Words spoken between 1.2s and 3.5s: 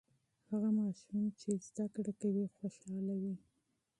چې سبق وایي، خوښ دی.